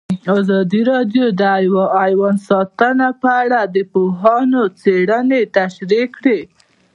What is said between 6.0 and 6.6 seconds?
کړې.